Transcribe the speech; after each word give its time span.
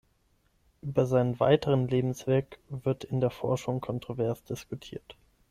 Über 0.81 1.05
seinen 1.05 1.39
weiteren 1.39 1.87
Lebensweg 1.87 2.57
wird 2.69 3.03
in 3.03 3.21
der 3.21 3.29
Forschung 3.29 3.81
kontrovers 3.81 4.43
diskutiert. 4.43 5.15